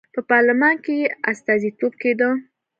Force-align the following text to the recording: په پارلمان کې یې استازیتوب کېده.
په 0.13 0.21
پارلمان 0.29 0.75
کې 0.83 0.93
یې 1.01 1.07
استازیتوب 1.31 1.93
کېده. 2.01 2.29